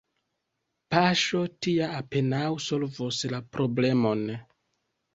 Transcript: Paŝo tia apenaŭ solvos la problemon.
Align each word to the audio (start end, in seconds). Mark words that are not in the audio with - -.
Paŝo 0.95 1.43
tia 1.67 1.91
apenaŭ 1.99 2.49
solvos 2.71 3.23
la 3.37 3.45
problemon. 3.55 4.29